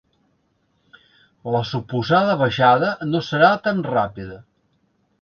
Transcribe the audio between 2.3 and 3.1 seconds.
baixada